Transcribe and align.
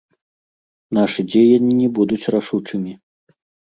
Нашы 0.99 1.27
дзеянні 1.35 1.93
будуць 2.01 2.23
рашучымі. 2.39 3.01